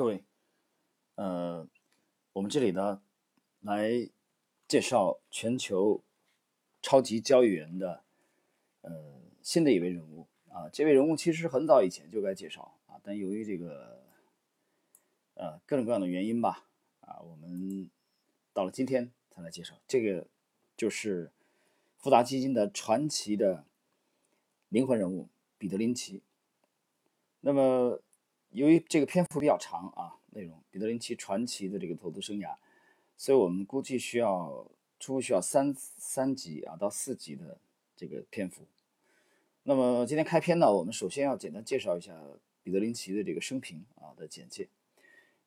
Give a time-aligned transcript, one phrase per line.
[0.00, 0.24] 各位，
[1.16, 1.68] 呃，
[2.32, 3.02] 我们这里呢
[3.60, 4.08] 来
[4.66, 6.02] 介绍全球
[6.80, 8.02] 超级交易员的
[8.80, 10.70] 呃新的一位人物啊。
[10.72, 14.02] 这位人物其实很早以前就该介绍啊，但由于这个
[15.34, 16.66] 呃各种各样的原因吧
[17.00, 17.90] 啊，我们
[18.54, 19.74] 到了今天才来介绍。
[19.86, 20.26] 这个
[20.78, 21.30] 就是
[21.98, 23.66] 富达基金的传奇的
[24.70, 25.28] 灵魂人物
[25.58, 26.22] 彼得林奇。
[27.40, 28.00] 那么。
[28.50, 32.56] 由于这个篇幅比较长啊，内容彼得林奇传奇的这个投资生涯，
[33.16, 34.66] 所以我们估计需要
[34.98, 37.58] 初步需要三三集啊到四集的
[37.96, 38.66] 这个篇幅。
[39.62, 42.12] 那么今天开篇呢，我们首先要简单介绍一下
[42.64, 44.68] 彼得林奇的这个生平啊的简介。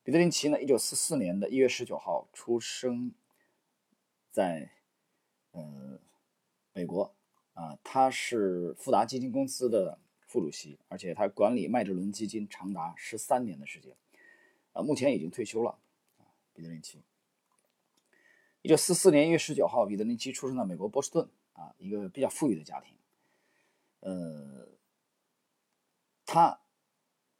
[0.04, 3.12] 彼得林奇呢，一九四四年的一月十九号出生
[4.32, 4.72] 在
[5.52, 6.00] 呃
[6.72, 7.14] 美国
[7.54, 10.00] 啊，他是富达基金公司的。
[10.34, 13.96] 副主席，而且他管理麦哲伦基金长达十三年的时间，
[14.72, 15.78] 啊，目前已经退休了。
[16.56, 17.04] 彼得林奇，
[18.64, 22.96] 一九四四年一月十九号，彼得林奇出生在美国波士顿，啊，一个比较富裕的家庭。
[24.00, 24.70] 呃，
[26.26, 26.60] 他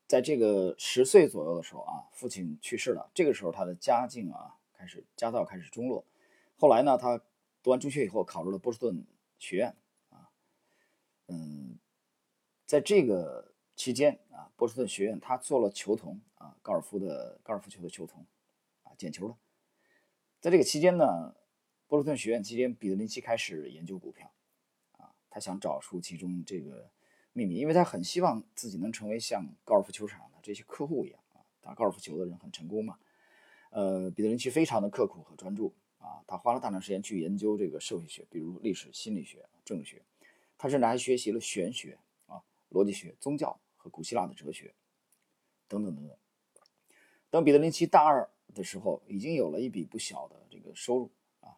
[0.06, 6.06] 在这个十岁左右的时候啊，父亲去世了，这个时候他的家境啊开始家道开始中落。
[6.58, 7.20] 后来呢，他
[7.64, 9.04] 读完中学以后，考入了波士顿
[9.40, 9.76] 学院，
[10.12, 10.30] 啊，
[11.26, 11.63] 嗯。
[12.74, 18.26] 在这个期间啊，波士顿学院他做了球童啊，高尔夫的高尔夫球的球童
[18.82, 19.38] 啊，捡球的。
[20.42, 21.36] 在这个期间呢，
[21.86, 24.34] 波士顿学院期间，彼得林奇开始研究股票
[24.98, 26.90] 啊，他想找出其中这个
[27.32, 32.98] 秘密，因为他很希望自己能成为像高尔夫球场的这些客户一样啊，打高尔夫球的人很成功嘛。
[33.70, 40.02] 呃，彼得林奇非常的刻苦和专注啊，他花了大量时间去研究这个社会学，比如历史、心理学、政治学，
[40.58, 42.00] 他甚至还学习了玄学。
[42.74, 44.74] 逻辑学、宗教和古希腊的哲学，
[45.70, 46.18] 等等等等。
[47.30, 51.56] 当彼得林奇大二的时候，已经有了一笔不小的这个收入啊，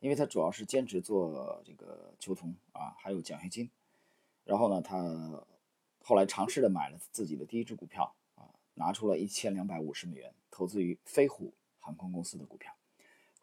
[0.00, 3.70] 因为他主要是兼职做这个球童啊，还有奖学金。
[4.44, 5.44] 然后呢，他
[6.00, 12.74] 后来尝试着买了自己的第一只股票啊，拿出了一千两百五十美元投资于飞虎航空公司的股票，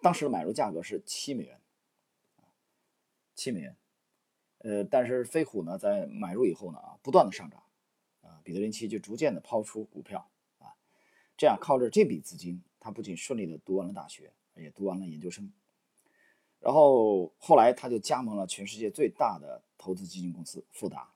[0.02, 1.62] 当时的买入价格是七美元，
[3.35, 3.75] 七美元。
[4.63, 7.62] 呃，但是飞虎呢，在买入以后呢，啊，不断的上涨，
[8.22, 10.29] 啊，彼得林奇就逐渐的抛出股票，
[10.59, 10.74] 啊，
[11.38, 15.52] 这样靠着这笔资金，他不仅顺利的读完了大学，也读完了研究生，
[16.62, 21.09] 然后后来他就加盟了全世界最大的投资基金公司富达。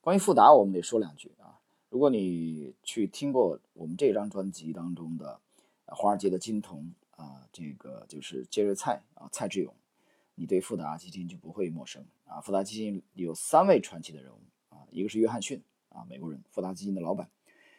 [0.00, 5.38] 关于富达，我们得说两句啊，如果你去听过我们这张专辑当中的
[5.84, 9.74] 华尔街的金童啊，这个就是杰瑞蔡啊，蔡志勇。
[10.36, 12.40] 你对富达基金就不会陌生啊！
[12.40, 17.26] 富达基金有三位传奇的人物啊，一个是约翰逊啊，美国人，富达基金的老板；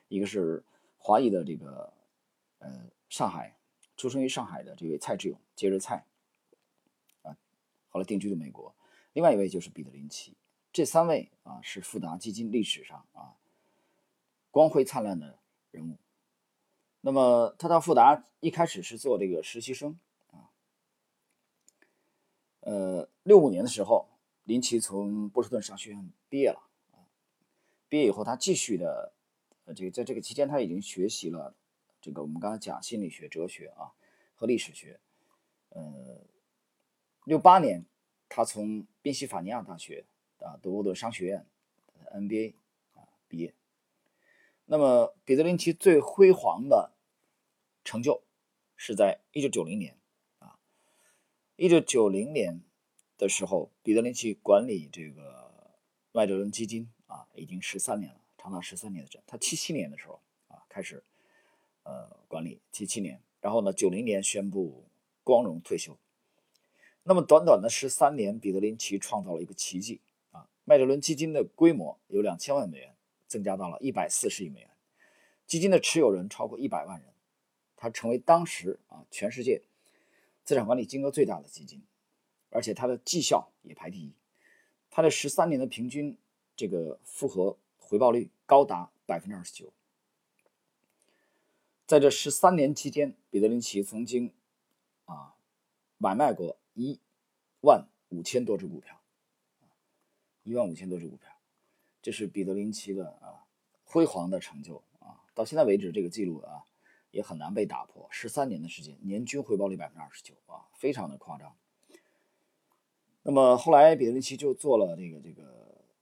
[0.09, 0.63] 一个是
[0.97, 1.93] 华裔的这个
[2.59, 3.55] 呃上海
[3.95, 6.05] 出生于上海的这位蔡志勇，杰瑞蔡
[7.21, 7.37] 啊，
[7.87, 8.73] 后来定居的美国；
[9.13, 10.35] 另外一位就是彼得林奇。
[10.73, 13.35] 这三位啊是富达基金历史上啊
[14.51, 15.39] 光辉灿烂的
[15.71, 15.97] 人物。
[17.01, 19.97] 那么他到富达一开始是做这个实习生
[20.31, 20.51] 啊。
[22.59, 24.07] 呃，六五年的时候，
[24.51, 27.07] 林奇从波士顿商学院毕业了啊。
[27.87, 29.13] 毕业以后，他继续的，
[29.63, 31.55] 呃，这个在这个期间，他已经学习了
[32.01, 33.93] 这个我们刚才讲心理学、哲学啊
[34.35, 34.99] 和历史学。
[35.69, 36.19] 呃，
[37.23, 37.85] 六八年，
[38.27, 40.03] 他从宾夕法尼亚大学
[40.39, 41.45] 啊德国的商学院
[42.13, 42.55] NBA
[42.95, 43.53] 啊毕业。
[44.65, 46.91] 那么，彼得林奇最辉煌的
[47.85, 48.21] 成就
[48.75, 49.97] 是在一九九零年
[50.39, 50.59] 啊。
[51.55, 52.61] 一九九零年
[53.21, 55.51] 的时候，彼得林奇管理这个
[56.11, 61.03] 麦哲伦基金啊，已经十三年了，长达十三年的这他七七年的时候啊，开始
[61.83, 64.85] 呃管理七七年，然后呢，九零年宣布
[65.23, 65.95] 光荣退休。
[67.03, 70.49] 那么短短的十三年，彼得林奇创造了一个奇迹啊！
[70.65, 72.95] 麦哲伦基金的规模由两千万美元
[73.27, 74.69] 增加到了一百四十亿美元，
[75.45, 77.13] 基金的持有人超过一百万人，
[77.75, 79.61] 他成为当时啊全世界。
[80.43, 81.83] 资产管理金额最大的基金，
[82.51, 84.13] 而且它的绩效也排第一。
[84.89, 86.17] 它的十三年的平均
[86.55, 89.73] 这个复合回报率高达百分之二十九。
[91.87, 94.33] 在这十三年期间，彼得林奇曾经
[95.05, 95.33] 啊
[95.97, 96.99] 买卖过一
[97.61, 99.01] 万五千多只股票，
[100.43, 101.31] 一万五千多只股票，
[102.01, 103.47] 这是彼得林奇的啊
[103.83, 105.23] 辉煌的成就啊！
[105.33, 106.65] 到现在为止，这个记录啊。
[107.11, 108.07] 也很难被打破。
[108.09, 111.53] 十三年的时间，年均回报率百分之二十九啊，非常的夸张。
[113.23, 115.43] 那么后来，彼得林奇就做了这个这个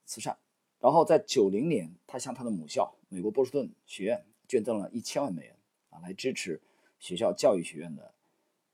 [0.06, 0.38] 慈善，
[0.80, 5.56] 然后在九零年，他向他的母校美国波士顿学院捐赠了一千万美元
[5.90, 6.62] 啊，来支持
[6.98, 8.14] 学校教育学院的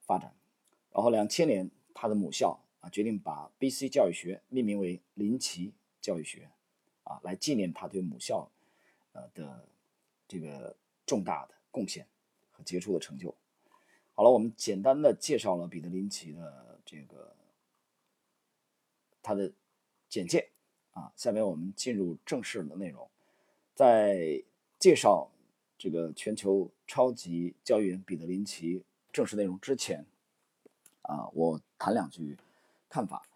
[0.02, 0.34] 发展。
[0.92, 6.52] 然后两千年，他的母校啊决定把 BC 教育学命名为林奇教育学院，
[7.04, 8.48] 啊，来纪念他对母校
[9.14, 9.68] 呃的
[10.28, 10.76] 这个
[11.06, 12.06] 重大的贡献
[12.52, 13.34] 和杰出的成就。
[14.14, 17.36] 好了，我们简单的介绍了彼得林奇的这个
[19.26, 19.52] 他的
[20.08, 20.50] 简介
[20.94, 23.10] 啊，下面我们进入正式的内容。
[23.74, 24.44] 在
[24.78, 25.32] 介绍
[25.78, 30.06] 这个全球超级教育员彼得林奇正式内容之前，
[31.02, 32.38] 啊，我谈两句
[32.88, 33.28] 看法。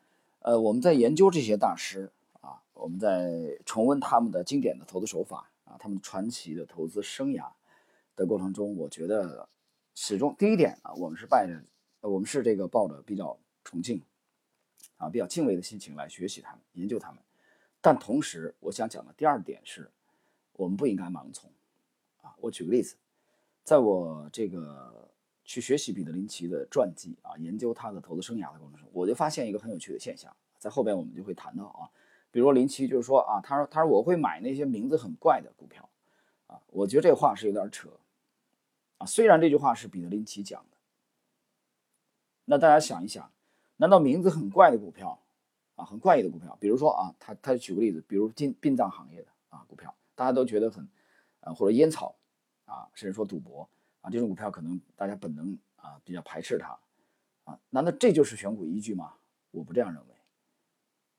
[0.42, 7.50] 呃，我们在研究这些大师啊，我们在重温他们的经典的投资手法啊，他们传奇的投资生涯
[8.16, 9.50] 的过程中，我觉得。
[9.96, 11.62] 始终第一点啊，我们是拜着，
[12.10, 14.02] 我们是这个抱着比较崇敬
[15.00, 17.20] 啊、比较敬畏的心情来学习他们、研究他们。
[17.82, 19.90] 但同时，我想讲的第二点是，
[20.54, 21.50] 我们不应该盲从
[22.22, 22.36] 啊。
[22.38, 22.96] 我举个例子，
[23.64, 25.10] 在我这个
[25.44, 31.90] 去学习彼得林奇的传记啊，研究他的投资生涯的过程中，我就发现一个很有趣的现象，在后边我们就会谈到啊，
[32.30, 35.90] 比如林奇就是说啊，他说他说我会买那些名字很怪的股票
[36.48, 37.90] 啊，我觉得这话是有点扯。
[38.98, 40.78] 啊，虽然这句话是彼得林奇讲的，
[42.44, 43.32] 那大家想一想，
[43.82, 45.18] 难道名字很怪的股票
[45.76, 50.86] 啊，很怪异的股票，比如说啊，他他举个例子，比如殡殡葬行业的啊股票，大家都觉得很，
[51.40, 52.14] 啊或者烟草
[52.66, 53.70] 啊，甚至说赌博
[54.02, 56.78] 啊这种股票，可能大家本能啊比较排斥它
[57.46, 59.14] 啊，难道这就是选股依据吗？
[59.52, 60.16] 我不这样认为，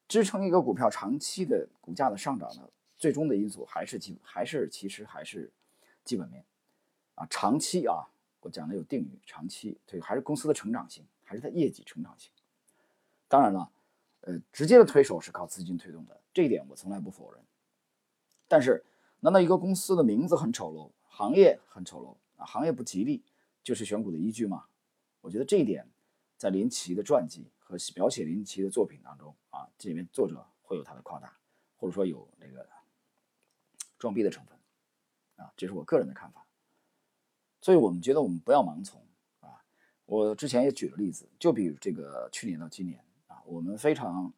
[0.07, 5.51] 支撑一个股票长期的股价的上涨的最终的因素还是基还是其实还是
[6.05, 6.45] 基本面。
[7.15, 8.07] 啊，长期啊，
[8.41, 12.31] 我讲的有定语，长期对，还是公司的成长性，还是它业绩成长性。
[13.31, 13.71] 当然了，
[14.23, 17.41] 呃，直接的推手是靠资金推动的，这一点我从来不否认。
[18.49, 18.85] 但是，
[19.21, 23.23] 难道一个公司的名字很丑陋，行业很丑陋啊，行业不吉利，
[23.63, 24.65] 就是选股的依据吗？
[25.21, 25.89] 我觉得这一点，
[26.37, 31.33] 在林奇的传记和描写林奇的作品当中啊，这里面作者会有他的夸大，
[31.77, 32.69] 或者说有这个
[33.97, 34.59] 装逼的成分
[35.37, 36.45] 啊，这是我个人的看法。
[37.61, 39.01] 所以我们觉得我们不要盲从
[39.39, 39.63] 啊！
[40.07, 43.05] 我之前也举了例子，就比如这个去年到今年，
[43.51, 44.33] 我们非常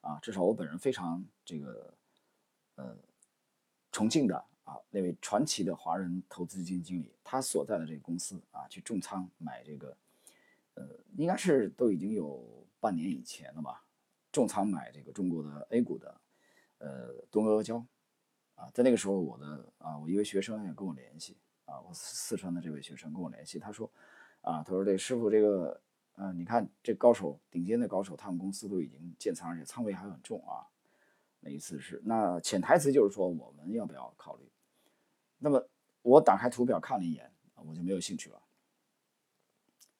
[0.00, 1.94] 啊，至少我本人非常这个
[2.74, 2.96] 呃
[3.92, 9.96] 崇敬的啊那位传奇的华人投资基金经理，他所在的这个公司啊，去重仓买这个
[10.74, 13.84] 呃，应该是都已经有半年以前了吧，
[14.32, 16.20] 重仓买这个中国的 A 股的
[16.78, 17.84] 呃东阿阿胶
[18.56, 21.36] 啊，在那个时候，我的啊，我一位学生也跟我联系。
[21.66, 23.90] 啊，我四川的这位学生跟我联系，他说，
[24.42, 25.80] 啊，他说这师傅这个，
[26.16, 30.66] 嗯，你看这高手，顶尖的高手，他们公司都已经建仓，而且仓位还很重啊。
[31.40, 34.50] 那一次是，那潜台词就是说，我们要不要考虑？
[35.38, 35.68] 那么
[36.02, 38.42] 我打开图表看了一眼，我就没有兴趣了。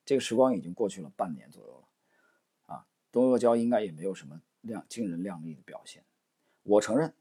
[0.05, 6.05] 这个时光已经过去了半年左右了，啊，东阿胶应该也没有什么亮惊人亮丽的表现。
[6.63, 7.15] 我承认，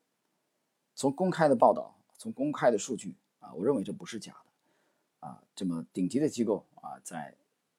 [0.96, 3.16] 从公开的报道，从公开的数据。
[3.40, 7.38] 啊，我认为这不是假的，啊，这么顶级的机构啊，在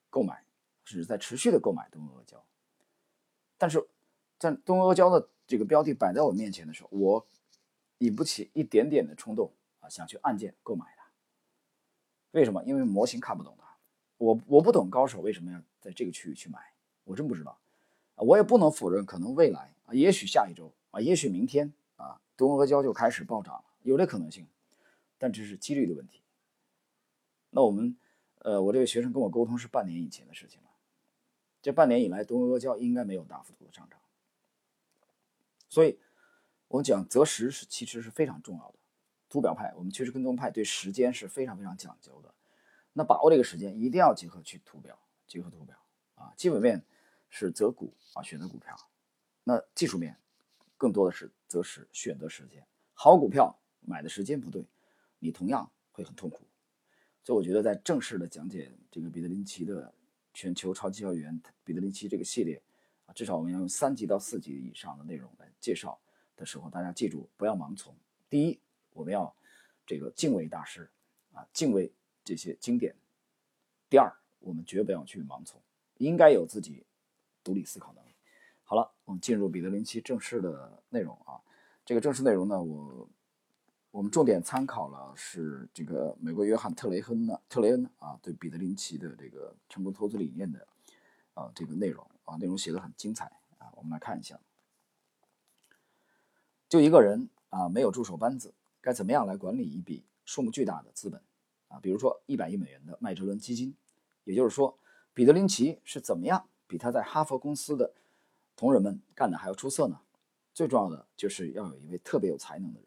[0.09, 0.46] 购买，
[0.87, 2.43] 只是在持续的购买东阿阿胶，
[3.59, 3.87] 但是
[4.39, 7.27] 在东阿阿胶的这个标的摆在我面前的时候，我
[7.99, 11.05] 引不起一点点的冲动啊，想去按键购买它。
[12.31, 12.63] 为什么？
[12.65, 13.77] 因为模型看不懂它，
[14.17, 16.73] 我我不懂高手为什么要在这个区域去买，
[17.05, 17.59] 我真不知道，
[18.15, 24.47] 我也不能否认，可能未来啊，也许下一周啊，也许明天啊，东阿胶就开始暴涨了，有这可能性。
[25.19, 26.21] 但这是几率的问题。
[27.51, 27.97] 那我们，
[28.41, 30.61] 呃，我这位学生跟我沟通是半年以前的事情。
[31.67, 33.99] 这半年以来，东阿阿胶应该没有大幅度的上涨。
[35.69, 35.99] 所以，
[36.69, 38.79] 我们讲择时是其实是非常重要的。
[39.29, 42.33] 图表派，我们趋势跟踪派对时间是非常非常讲究的。
[42.93, 44.97] 那把握这个时间，一定要结合去图表，
[45.27, 45.77] 结合图表
[46.15, 46.33] 啊。
[46.37, 46.85] 基本面
[47.31, 48.77] 是择股啊，选择股票。
[49.43, 50.17] 那技术面
[50.77, 52.65] 更多的是择时，选择时间。
[52.93, 54.65] 好股票买的时间不对。
[55.19, 56.47] 你同样会很痛苦，
[57.25, 59.93] 所以我觉得在正式的讲解这个彼得林奇的
[60.37, 62.63] 全球超级交易员彼得林奇这个系列
[63.07, 65.99] 啊，至少我们要用三级到四级以上的内容来介绍
[66.37, 67.97] 的时候，大家记住不要盲从。
[68.29, 68.61] 第一，
[68.93, 69.35] 我们要
[69.87, 70.91] 这个敬畏大师
[71.33, 71.91] 啊，敬畏
[72.23, 72.93] 这些经典；
[73.89, 75.59] 第二，我们绝不要去盲从，
[75.97, 76.85] 应该有自己
[77.43, 78.11] 独立思考能力。
[78.63, 81.41] 好了，我们进入彼得林奇正式的内容啊，
[81.83, 83.09] 这个正式内容呢，我。
[83.97, 90.69] 我们重点参考了是这个美国约翰特雷亨的特雷恩啊，对彼得林奇的这个成功投资理念的
[91.33, 93.25] 啊这个内容啊，内容写的很精彩
[93.57, 93.73] 啊。
[93.75, 94.39] 我们来看一下，
[96.69, 101.19] 就一个人啊，没有助手班子，该怎么样来管理一笔数目巨大的资本
[101.69, 103.75] 啊，比如说一百亿美元的麦哲伦基金。
[104.25, 104.79] 也就是说，
[105.15, 107.95] 彼得林奇是怎么样比他在哈佛公司的
[108.57, 109.99] 同仁们干的还要出色呢？
[110.53, 112.86] 最重要的就是要有一位特别有才能的人。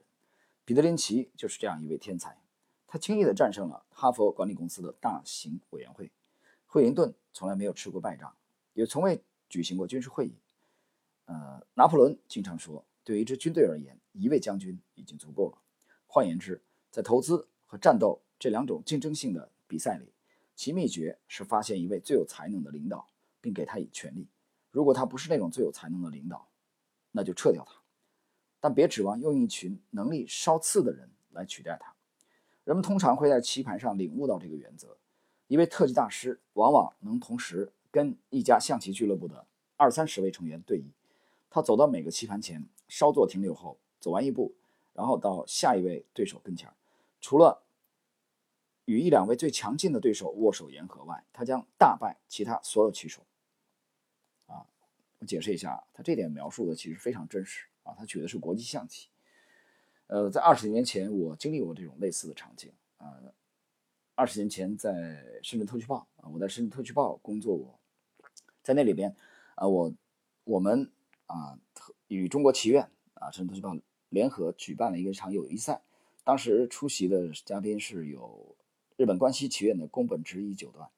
[0.70, 2.38] 彼得林奇就是这样一位天才，
[2.86, 6.12] 他轻易地战胜了哈佛管理公司的大型委员会。
[6.68, 8.38] 惠灵顿从来没有吃过败仗，
[8.74, 10.36] 也从未举行过军事会议。
[11.26, 15.58] 呃，拿破仑经常说，对于一支军队而言，一位将军已经足够了。
[16.06, 16.62] 换言之，
[16.92, 20.14] 在投资和战斗这两种竞争性的比赛里，
[20.56, 23.08] 其秘诀是发现一位最有才能的领导，
[23.42, 24.28] 并给他以权力。
[24.70, 26.48] 如果他不是那种最有才能的领导，
[27.10, 27.74] 那就撤掉他。
[28.60, 31.94] 但别指望用一群能力稍次的人来取代他。
[32.64, 34.98] 人们通常会在棋盘上领悟到这个原则。
[35.48, 39.48] 一位特级大师往往能同时跟一家象棋俱乐部的
[39.78, 40.92] 二三十位成员对弈。
[41.50, 44.54] 他走到每个棋盘前，稍作停留后，走完一步，
[44.94, 46.72] 然后到下一位对手跟前。
[47.20, 47.64] 除了
[48.86, 53.26] 与一两位最强劲的对手握手言和外，他将大败其他所有棋手。
[54.46, 54.68] 啊，
[55.18, 57.66] 我解释一下，他这点描述的其实非常真实
[57.98, 59.10] 他举的是国际象棋。
[60.08, 63.18] 呃，在二十年前，我经历过这种类似的场景啊。
[64.16, 67.80] 二十年前，在深圳特区报啊，我在深圳特区报工作过，
[68.62, 69.16] 在那里边
[69.56, 69.94] 啊，我
[70.44, 70.92] 我们
[71.28, 71.60] 啊
[72.08, 73.76] 与中国棋院啊，深圳特区报
[74.10, 75.82] 联合举办了一个场友谊赛，
[76.24, 78.56] 当时出席的嘉宾是有。
[78.98, 80.90] 日本关西棋院的宫本直一九段，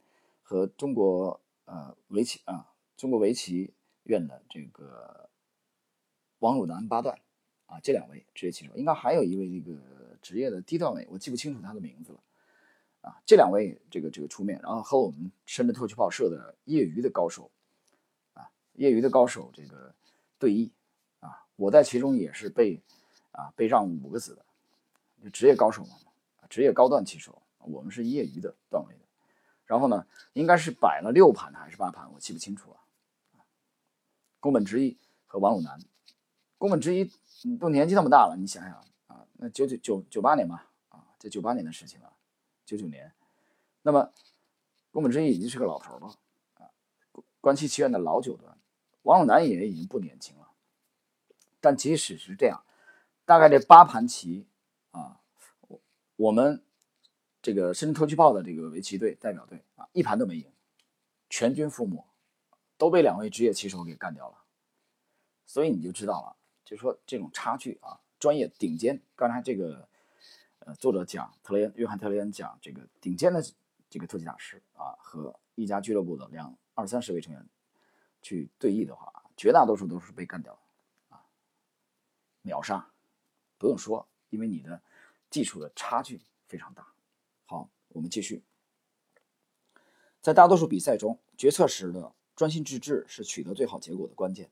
[0.42, 5.30] 和中国呃围棋啊中国围棋院的这个
[6.42, 7.18] 王汝南八段
[7.66, 9.80] 啊这两位职业棋手，应该还有一位这个
[10.22, 12.20] 职业的低段位，我记不清楚他的名字了
[13.02, 13.22] 啊。
[13.26, 17.50] 这两位这个这个出面，然后和我们深圳特区报社的业余的高手
[18.34, 19.94] 啊业余的高手这个
[20.38, 20.70] 对弈
[21.20, 22.82] 啊，我在其中也是被
[23.32, 25.96] 啊被让五个子的，职业高手嘛，
[26.50, 27.42] 职业高段棋手。
[27.64, 29.02] 我们是业余的段位的，
[29.68, 32.78] 然后呢，应该是摆了六盘还是八盘，我记不清楚了。
[34.40, 35.80] 宫本直一和王汝南，
[36.62, 37.12] 宫本直一
[37.58, 38.74] 都年纪那么大了，你想想
[39.08, 42.14] 啊，那九九九九八年吧，啊，这九八年的事情了，
[42.68, 43.12] 九九年，
[43.82, 44.14] 那么
[44.92, 46.14] 宫本直一已经是个老头了
[46.60, 46.70] 啊，
[47.40, 48.56] 关西棋院的老九段，
[49.02, 50.50] 王鲁南也已经不年轻了，
[51.60, 52.64] 但即使是这样，
[53.26, 54.46] 大概这八盘棋
[54.92, 55.20] 啊，
[55.68, 55.82] 我
[56.16, 56.64] 我们。
[57.44, 60.46] 这个深圳特区报的这个围棋队代表队啊，一盘都没赢，
[61.28, 62.06] 全军覆没，
[62.78, 64.44] 都被两位职业棋手给干掉了。
[65.48, 66.38] 所以你就知道了，
[66.72, 69.02] 就是说这种差距啊，专业顶尖。
[69.14, 69.90] 刚才这个
[70.60, 73.44] 呃作者讲特雷恩，约翰特雷恩讲这个顶尖的
[73.90, 77.46] 这个特级大师啊，和一家俱乐部的两二三十位成员
[78.22, 81.26] 去对弈的话，绝大多数都是被干掉的啊，
[82.42, 82.90] 秒杀，
[83.58, 84.82] 不用说，因为你的
[85.30, 86.88] 技术的差距非常大。
[87.48, 88.46] 好，我们继续。
[90.22, 94.50] 在大多数比赛中，决策时的专心致志是取得最好结果的关键。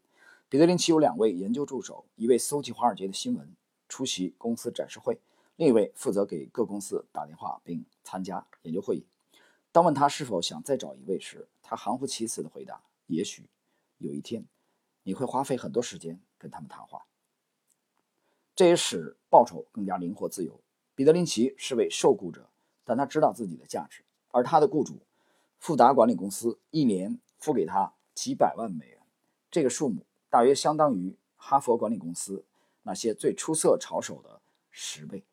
[0.50, 3.56] 彼得林奇有两位研究助手，一位搜集华尔街的新闻，
[3.88, 5.14] 出席公司展示会；
[5.58, 9.06] 另一位负责给各公司打电话并参加研究会议。
[9.72, 13.48] 当问他是否想再找一位时，他含糊其辞地回答：“也许
[14.00, 14.44] 有一天，
[15.04, 17.06] 你会花费很多时间跟他们谈话。”
[18.56, 20.60] 这也使报酬更加灵活自由。
[20.96, 22.50] 彼得林奇是位受雇者。
[22.84, 24.98] 但他知道自己的价值，而他的雇主
[25.60, 29.00] 富达管理公司一年付给他几百万美元，
[29.52, 32.46] 这个数目大约相当于哈佛管理公司
[32.84, 35.24] 那些最出色炒手的十倍。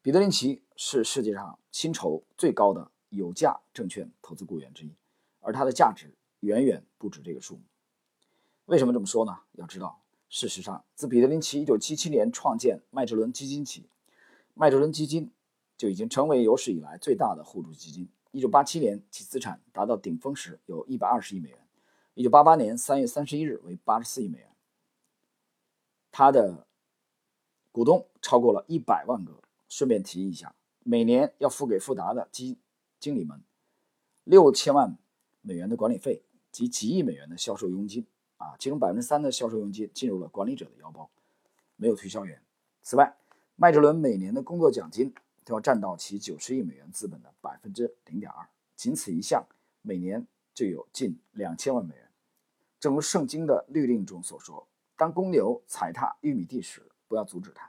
[0.00, 4.92] 彼得林奇是世界上薪酬最高的有价证券投资雇员之一，
[5.40, 7.62] 而他的价值远远不止这个数目。
[8.66, 9.38] 为什么这么说呢？
[9.52, 13.88] 要知道，事实上，自彼得林奇1977年创建麦哲伦基金起，
[14.54, 15.30] 麦哲伦基金。
[15.78, 18.08] 就已经成为有史以来最大的互助基金。
[18.30, 21.58] 一九八七年，其资产达到顶峰时有一百二十亿美元；
[22.16, 24.48] 一九八八年三月三十一日为八十四亿美元。
[26.10, 26.66] 他的
[27.70, 29.32] 股东超过了一百万个。
[29.68, 30.54] 顺便提一下，
[30.84, 32.56] 每年要付给富达的基
[32.98, 33.42] 经理们
[34.24, 34.96] 六千万
[35.42, 38.06] 美元的管理费及几亿美元的销售佣金
[38.38, 41.10] 啊，其中百分之三的销售佣金进入了管理者的腰包，
[41.76, 42.40] 没有推销员。
[42.82, 43.14] 此外，
[43.56, 45.14] 麦哲伦每年的工作奖金。
[45.44, 49.46] 都要占到其九十亿美元资本的百分之零点二，仅此一项，
[49.80, 52.05] 每年就有近两千万美元。
[52.86, 57.68] 正如圣经的律令中所说：“当公牛踩踏玉米地时，不要阻止它。”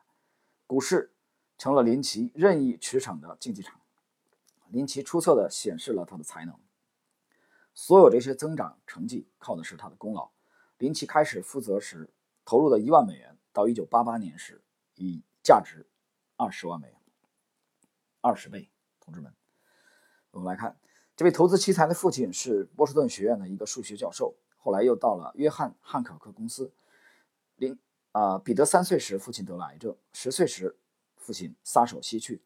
[0.67, 1.11] 股市
[1.57, 3.81] 成了林奇任意驰骋的竞技场。
[4.67, 6.55] 林奇出色地显示了他的才能。
[7.73, 10.29] 所有这些增长成绩靠的是他的功劳。
[10.77, 12.11] 林奇开始负责时
[12.45, 14.61] 投入的一万美元，到一九八八年时
[14.93, 15.87] 已价值
[16.35, 17.01] 二十万美元。
[18.21, 18.69] 二十倍，
[18.99, 19.33] 同志们，
[20.29, 20.77] 我们来看
[21.15, 24.35] 这位投资奇才的父亲是波士顿学院的一个数学教授，
[24.67, 26.69] 后来又到了约翰汉考克公司。
[27.55, 27.79] 零
[28.11, 30.75] 啊，彼得三岁时父亲得了癌症，十岁时
[31.15, 32.41] 父亲撒手西去，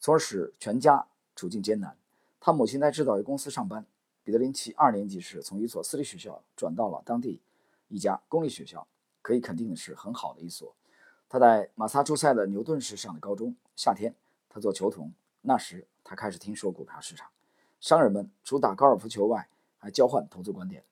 [0.00, 1.96] 从而使全家处境艰难。
[2.40, 3.86] 他母亲在制造业公司上班。
[4.24, 7.40] 彼得林奇二年级时从一所私立学校转到了当地
[7.86, 8.84] 一家公立学校，
[9.22, 10.74] 可以肯定的是很好的一所。
[11.28, 13.54] 他在马萨诸塞的牛顿市上的高中。
[13.76, 14.12] 夏天，
[14.48, 15.12] 他做球童。
[15.42, 17.30] 那时，他开始听说股票市场。
[17.78, 19.48] 商人们除打高尔夫球外，
[19.78, 20.82] 还交换投资观点，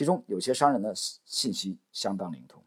[0.00, 2.64] 其中有些商人的信息相当灵通。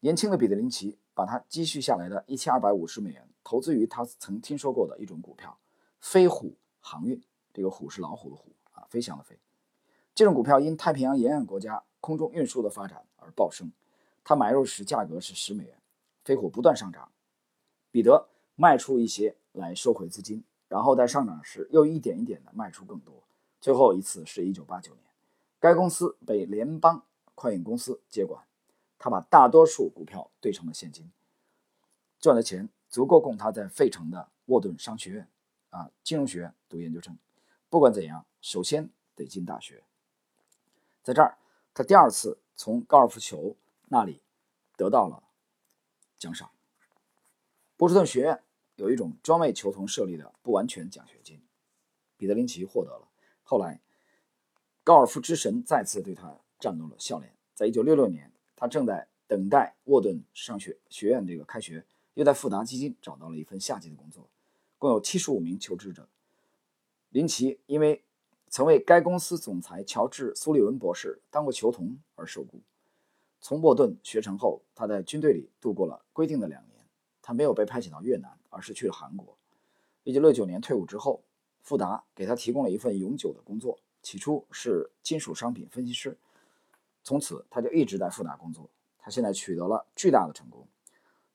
[0.00, 5.58] 年轻的彼得林奇把他积蓄下来的一千二百五十美元投资于他曾听说过的一种股票——
[6.00, 7.22] 飞虎航运。
[7.52, 9.38] 这个虎是老虎的虎啊，飞翔的飞。
[10.14, 13.70] 这种股票因太平洋沿岸国家空中运输的发展而暴升。
[14.24, 15.76] 他买入时价格是十美元。
[16.24, 17.12] 飞虎不断上涨，
[17.90, 23.22] 彼得卖出一些来收回资金，然后在上涨时又一点一点的卖出更多。
[23.60, 25.05] 最后一次是一九八九年，
[25.58, 28.44] 该公司被联邦快运公司接管。
[28.98, 31.12] 他把大多数股票兑成了现金，
[32.18, 35.30] 赚的钱足够供他在费城的沃顿商学院
[35.68, 37.16] 啊金融学院读研究生。
[37.68, 39.84] 不管怎样，首先得进大学。
[41.02, 41.36] 在这儿，
[41.74, 43.54] 他第二次从高尔夫球
[43.88, 44.22] 那里
[44.76, 45.22] 得到了
[46.18, 46.50] 奖赏。
[47.76, 48.42] 波士顿学院
[48.76, 51.42] 有一种专为球童设立的不完全奖学金，
[52.16, 53.08] 彼得林奇获得了。
[53.42, 53.82] 后来，
[54.86, 57.32] 高尔夫之神再次对他展露了笑脸。
[57.56, 58.30] 在一九六六年。
[58.58, 64.30] 他正在等待沃顿商学学院这个开学，又在富达基金找到了一份夏季的工作，
[64.78, 66.08] 共有七十五名求职者。
[67.10, 68.02] 林奇因为
[68.48, 72.62] 曾为该公司总裁乔治·苏利文博士当过球童而受雇。
[73.42, 76.80] 从沃顿学成后，他在军队里度过了规定的两年。
[77.20, 79.36] 他没有被派遣到越南，而是去了韩国。
[80.04, 81.22] 一九六九年退伍之后，
[81.60, 86.16] 富达给他提供了一份永久的工作，起初是金属商品分析师。
[87.02, 88.70] 从此，他就一直在富达工作。
[89.00, 90.68] 他现在取得了巨大的成功，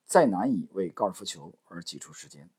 [0.05, 2.49] 再难以为高尔夫球而挤出时间。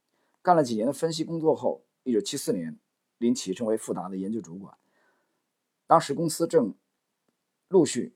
[0.43, 2.79] 干了几年的分析工作后，1974年，
[3.17, 4.77] 林奇成为富达的研究主管。
[5.87, 6.75] 当时公司正
[7.69, 8.15] 陆续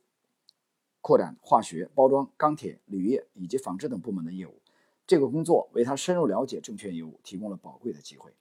[1.01, 4.61] 扩展化学、包装、钢铁、铝业以及纺织等部门的业务。
[5.07, 8.35] 这个工作为他深入了解证券业务提供了宝贵的机会。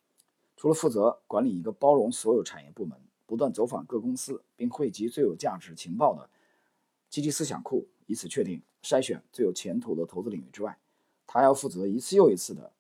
[0.57, 6.29] 除了负责管理一个包容所有产业部门，不断走访各公司，并汇集最有价值情报的。
[7.09, 10.77] 积极思想库，以此确定筛选最有前途的投资领域之外，
[11.25, 12.73] 他要负责一次又一次的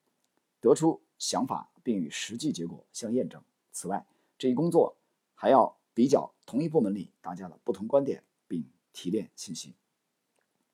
[0.59, 3.41] 得出想法，并与实际结果相验证。
[3.71, 4.05] 此外，
[4.37, 4.97] 这一工作
[5.33, 9.75] 还要比较同一部门里大家的不同观点，并提炼信息，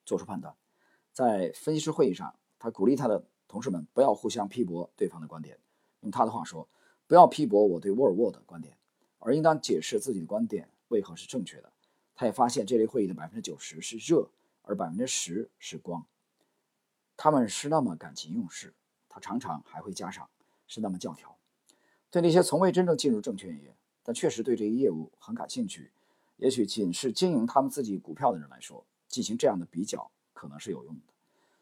[0.05, 0.55] 做出判断。
[1.11, 5.59] 在分析师会议上，他鼓励他的同事们不要互相批驳对方的观点。
[5.99, 6.67] 用他的话说
[7.05, 8.75] ：“不要批驳我对沃尔沃的观点，
[9.21, 11.71] 而应当解释自己的观点为何是正确的。”
[12.13, 14.29] 他也发现这类会议的百分之九十是热，
[14.61, 16.05] 而百分之十是光。
[17.17, 18.73] 他们是那么感情用事，
[19.07, 20.29] 他常常还会加上
[20.67, 21.35] 是那么教条。
[22.09, 25.91] 对那些从未真正进入证券业，但确实对这一业务很感兴趣，
[26.37, 31.01] 也许仅是经营他们自己股票的人来说，进行这样的比较可能是有用的。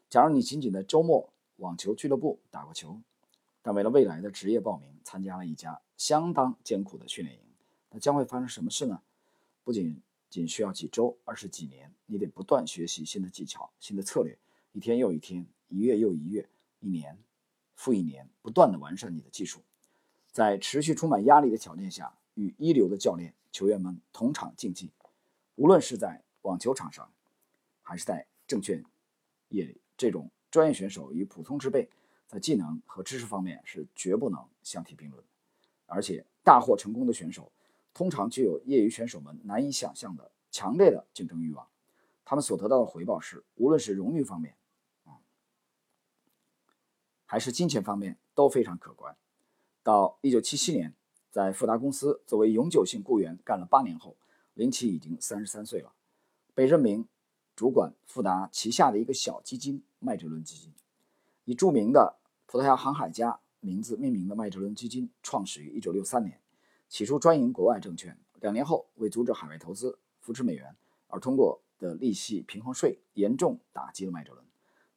[0.08, 3.00] 假如你仅仅在周末网球俱乐部打过球，
[3.62, 7.42] 但为了未来的职业报名参加了一家相当艰苦的训练营，
[7.90, 9.02] 那将会发生什么事呢？
[9.64, 11.92] 不仅仅需要几周，而是几年。
[12.06, 14.36] 你得不断学习新的技巧、新的策略，
[14.72, 16.48] 一天又一天，一月又一月，
[16.80, 17.18] 一年
[17.74, 19.60] 复一年，不断的完善你的技术。
[20.32, 24.90] 在持续充满压力的条件下，与一流的教练、球员们同场竞技，
[25.56, 27.12] 无论是在网球场上，
[27.82, 28.84] 还是在证券
[29.48, 31.88] 业里，这种专业选手与普通之辈
[32.28, 35.22] 在技能和知识方面是绝不能相提并论。
[35.86, 37.50] 而且，大获成功的选手。
[37.92, 41.68] 通常具有业余选手们难以想象的强烈的竞争欲望，
[42.24, 44.54] 他们所得到的回报是，无论是荣誉方面，
[45.04, 45.18] 啊，
[47.26, 49.16] 还是金钱方面都非常可观。
[49.82, 50.94] 到一九七七年，
[51.30, 54.16] 在富达公司作为永久性雇员干了八年后，
[54.54, 55.92] 林奇已经三十三岁了，
[56.54, 57.06] 被任命
[57.56, 60.72] 主管富达旗下的一个小基金——麦哲伦基金。
[61.44, 66.40] 以著名的葡萄牙航海家名字命名的麦哲伦基金创始于一九六三年。
[66.90, 70.74] 起初专营国外证券，两年后为阻止海外投资、扶持美元
[71.06, 74.44] 而通过的利息平衡税严重打击了麦哲伦，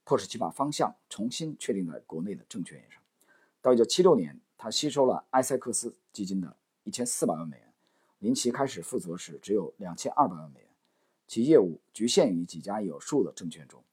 [0.03, 2.99] 迫使其把方向重新确定在国内的证券业上。
[3.61, 7.71] 到1976年，他吸收了埃塞克斯基金的一千四百万美元。
[8.17, 10.69] 林奇开始负责时只有两千二百万美元，
[11.27, 13.83] 其业务局限于几家有数的证券中，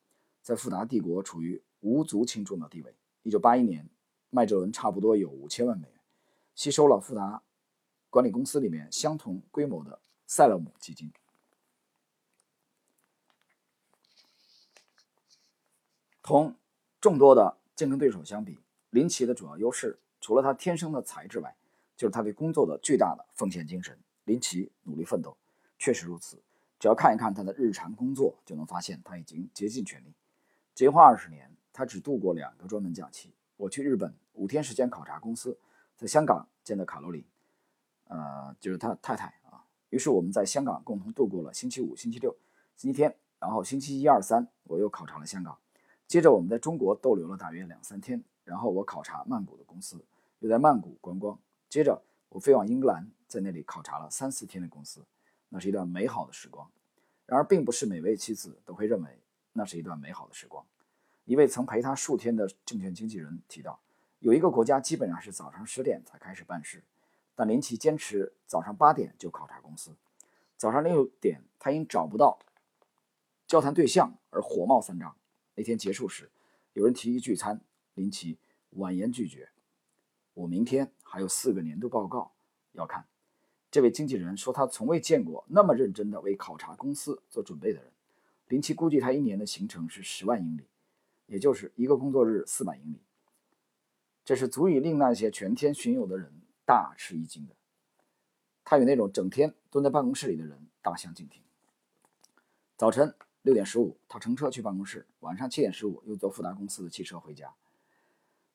[0.41, 2.95] 在富达帝国处于无足轻重的地位。
[3.25, 3.91] 1981年，
[4.31, 6.01] 麦哲伦差不多有五千万美元。
[6.55, 7.43] 吸收了富达
[8.11, 11.11] 管理公司里面相同规模的塞勒姆基金。
[16.23, 16.55] 同
[17.01, 18.59] 众多的竞争对手相比，
[18.91, 21.57] 林奇的主要优势除了他天生的才智外，
[21.97, 23.99] 就是他对工作的巨大的奉献精神。
[24.25, 25.37] 林奇努力奋斗，
[25.79, 26.41] 确实如此。
[26.79, 30.13] 只要看一看他的日常工作，就能发现他已经竭尽全力。
[30.75, 33.33] 结婚二十年，他只度过两个专门假期。
[33.57, 35.59] 我去日本五天时间考察公司，
[35.97, 37.25] 在香港见到卡罗琳，
[38.11, 39.65] 呃，就是他太太啊。
[39.91, 42.37] 于是我们在香港共同度过了星期五、星期六、
[42.77, 45.57] 星期天，然后星期一、二、三我又考察了香港。
[46.07, 50.05] 接着我们在中国逗留了大约两三天，然后我考察曼谷的公司，
[50.41, 51.39] 又在曼谷观光。
[51.69, 55.07] 接着我飞往英格兰，在那里考察了三四天的公司。
[55.53, 56.71] 那是一段美好的时光，
[57.27, 59.21] 然而并不是每位妻子都会认为
[59.53, 60.65] 那是一段美好的时光。
[61.25, 63.81] 一位曾陪他数天的证券经纪人提到，
[64.21, 66.85] 有一个国家基本上是早上十点才开始办事，
[67.41, 69.97] 但林奇坚持早上八点就考察公司。
[70.59, 72.39] 早上六点，他因找不到
[73.47, 75.17] 交谈对象而火冒三丈。
[75.55, 76.31] 那天结束时，
[76.75, 77.63] 有人提议聚餐，
[77.95, 78.37] 林奇
[78.73, 79.49] 婉言拒绝
[80.35, 82.31] ：“我明天还有四个年度报告
[82.73, 83.07] 要看。”
[83.73, 87.91] 这位经纪人说，他从未见过那么认真的为考察公司做准备的人。
[88.49, 90.67] 林奇估计他一年的行程是十万英里，
[91.25, 93.01] 也就是一个工作日四百英里。
[94.27, 96.40] 这是足以令那些全天巡游的人
[96.71, 97.57] 大吃一惊的。
[98.63, 101.43] 他与那种整天蹲在办公室里的人大相径庭。
[102.77, 107.53] 早晨六点十五，他乘车去办公室；晚上七点十五，又坐富达公司的汽车回家。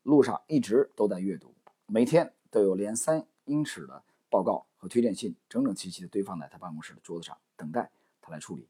[0.03, 1.53] 路上一直都在阅读，
[1.87, 4.87] 每天都有连三英尺的报告和。
[4.87, 8.69] 推荐信整整齐齐地堆放在他办公室的桌子上，等待他来处理。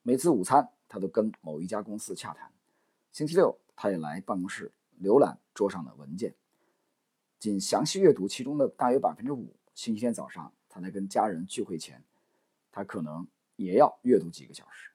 [0.00, 2.50] 每次午餐，他都跟某一家公司洽谈。
[3.12, 6.34] 星期六，他也来办公室浏览桌上的文件，
[7.38, 9.54] 仅详细阅读其中的大约百分之五。
[9.74, 12.02] 星期天早上，他在跟家人聚会前，
[12.72, 14.90] 他可能也要阅读几个小时。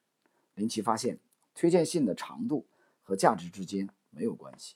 [0.56, 1.20] 林奇发现，
[1.54, 2.66] 推荐信的长度
[3.04, 4.76] 和价值之间没有关系。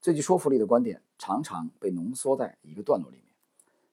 [0.00, 3.26] 最具说服力的观点常常被浓缩在一个段落里面。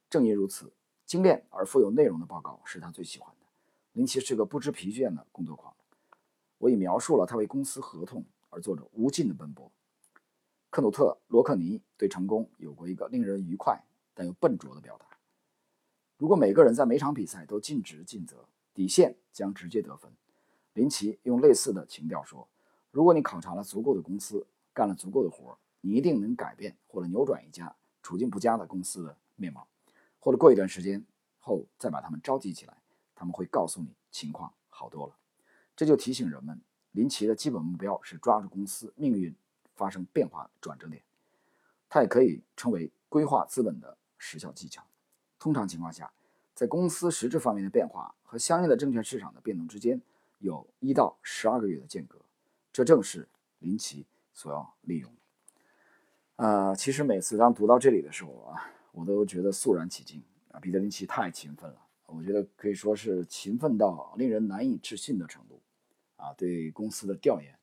[0.10, 0.74] 正因如此。
[1.04, 3.46] 精炼而富有内容的报告是他最喜欢的。
[3.92, 5.76] 林奇是个不知疲倦的工作狂。
[6.58, 9.70] 我已描述了他为公司合同而做着无尽的奔波。
[10.72, 15.06] 克努特·罗克尼对成功有过一个令人愉快但又笨拙的表达：
[16.16, 20.10] 如果每个人在每场比赛都尽职尽责，底线将直接得分。
[20.74, 22.48] 林奇用类似的情调说
[22.90, 29.68] ：“如果你考察了足够的公司，干了足够的活，你一定能改变或者扭转一家处境不佳的公司的面貌。”
[30.20, 31.06] 或者过一段时间
[31.40, 32.78] 后再把他们召集起来，
[33.14, 35.18] 他们会告诉你情况好多了。
[35.76, 39.36] 这就提醒人们，林奇的基本目标是抓住公司命运
[39.82, 41.02] 发生变化的转折点。
[41.90, 44.86] 它也可以称为规划资本的时效技巧。
[45.40, 46.14] 通常情况下，
[46.54, 50.00] 在公司实质方面的变化和相应的证券市场的变动之间
[50.38, 52.20] 有一到十二个月的间隔，
[52.72, 55.20] 这正是林奇所要利用的。
[56.36, 58.72] 呃，其实每次当读到这里的时候啊。
[58.94, 60.60] 我都觉得肃然起敬啊！
[60.60, 65.62] 彼得林奇太勤奋了，我觉得可以说是勤奋到令人难以置信的程度
[66.18, 66.34] 啊！
[66.34, 67.58] 对公司的调研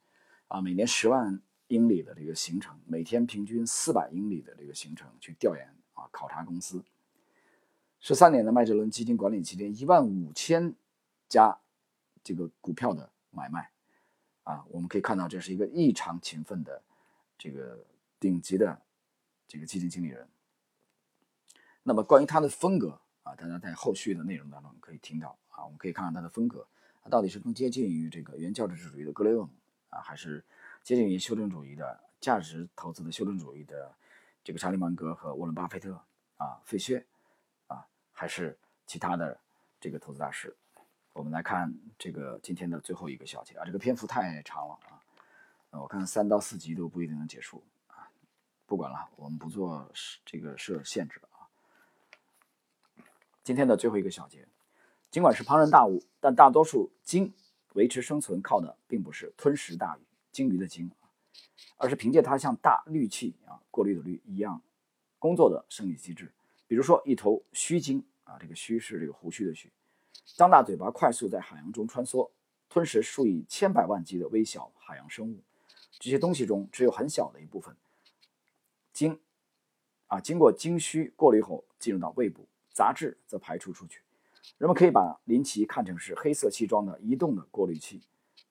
[0.46, 6.82] 啊，每年十万英里的这个行程，每天平均四百英里的这个行程去调研啊，考察公司。
[8.00, 10.74] 十三年的麦哲伦基金管理期间，一万五千
[11.28, 11.58] 家
[12.22, 13.70] 这个股票的买卖
[14.44, 16.82] 啊，我们可以看到这是一个异常勤奋的
[17.36, 17.84] 这个
[18.20, 18.80] 顶级的
[19.46, 20.28] 这个基金经理人。
[21.82, 26.66] 那么关于他的风格啊，大家在后续的内容当中可以听到啊，我们可以看看他的风格，
[27.02, 29.50] 他到底是更接近于这个原教旨主义的格雷厄姆
[29.90, 30.44] 啊，还是
[30.82, 33.94] 接近于修正主义的价值投资的修正主义的
[34.42, 36.00] 这个查理芒格和沃伦巴菲特
[36.36, 37.04] 啊，费薛
[37.66, 39.38] 啊，还是其他的
[39.80, 40.56] 这个投资大师？
[41.12, 44.78] 我们来看这个今天的最后一个小节啊，这个篇幅太长了
[45.70, 48.08] 啊，我看三到四集都不一定能结束啊，
[48.66, 49.90] 不管了，我们不做
[50.24, 51.28] 这个设限制了。
[53.42, 54.46] 今天的最后一个小节，
[55.10, 57.34] 尽管是庞然大物，但大多数鲸
[57.74, 60.00] 维持生存靠的并不是吞食大鱼，
[60.38, 60.88] 鲸鱼的鲸
[61.78, 64.62] 而是凭借它像大氯气啊过滤的氯一样
[65.18, 66.32] 工作的生理机制。
[66.68, 69.68] 比如说，一头须鲸啊，这个须是这个胡须的须，
[70.36, 72.30] 张大嘴巴快速在海洋中穿梭，
[72.68, 75.42] 吞食数以千百万计的微小海洋生物。
[75.98, 77.76] 这些东西中只有很小的一部分
[78.92, 79.18] 鲸
[80.06, 82.46] 啊，经过鲸须过滤后进入到胃部。
[82.70, 84.02] 杂质则排出出去。
[84.56, 88.02] 人们可以把林奇看成是黑色西装的移动的过滤器，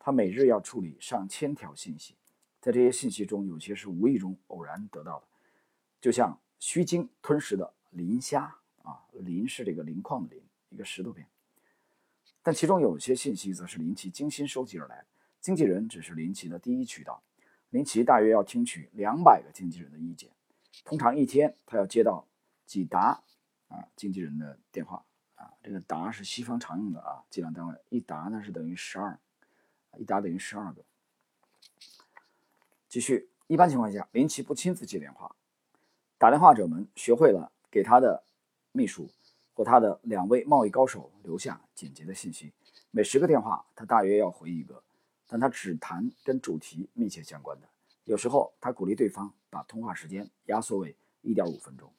[0.07, 2.15] 他每日要处理上千条信息，
[2.61, 5.27] 在这些信息中，有些是无意中偶然得到的，
[5.99, 11.27] 就像须鲸吞食的磷虾啊，磷是这个磷矿的磷，一个石头片。
[12.41, 15.03] 但其中有些信息则是林奇精心收集而来，
[15.41, 17.21] 经纪人只是林奇的第一渠道。
[17.71, 20.31] 林奇大约要听取两百个经纪人的意见，
[20.85, 22.25] 通常一天他要接到
[22.65, 23.21] 几达
[23.67, 29.19] 啊经纪人的电话啊，这个达是西方常用的啊计量单位，一达呢是等于十二，
[29.97, 30.83] 一打等于十二个。
[32.87, 35.35] 继续，一般情况下，林奇不亲自接电话，
[36.17, 38.23] 打电话者们学会了给他的
[38.71, 39.09] 秘书。
[39.53, 42.53] 或他的两位贸易高手留下简洁的信息，
[42.91, 44.83] 每十个电话他大约要回一个，
[45.25, 47.67] 但他只谈跟主题密切相关的。
[48.03, 51.91] 有时候他鼓励对方把通话时间压缩为一点五分钟。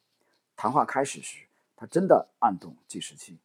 [0.55, 3.41] 谈话开始时，他真的按动计时器，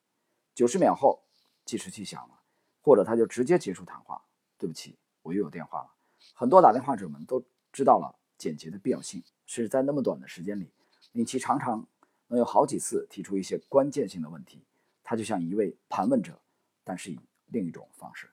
[0.54, 1.24] 九十秒后
[1.66, 2.40] 计时器响了，
[2.84, 4.24] 或者他就直接结束谈话。
[4.64, 5.92] 对不起，我又有电话了。
[6.34, 10.72] 很多打电话者们都知道了简洁的必要性，是在那么短的时间里，
[11.12, 11.86] 令其常常。
[12.30, 14.64] 能有好几次提出一些关键性的问题，
[15.04, 16.40] 他就像一位盘问者，
[16.84, 18.28] 但是以另一种方式。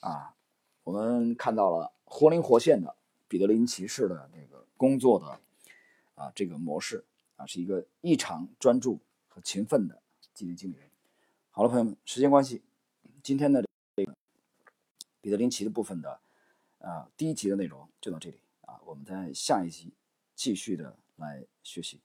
[0.00, 0.34] 啊，
[0.84, 2.94] 我们看到了活灵活现的
[3.26, 5.40] 彼得林奇式的这个工作的
[6.16, 7.02] 啊这个模式
[7.36, 8.98] 啊，是一个异常专注
[9.28, 10.02] 和勤奋的
[10.34, 10.90] 基金经理人。
[11.50, 12.60] 好了，朋友们，时间关系，
[13.22, 13.64] 今天的
[15.28, 16.18] 彼得林奇的部分的
[16.78, 19.92] 啊第一集的内容就到这里啊，我们在下一集
[20.34, 22.00] 继续的来学习。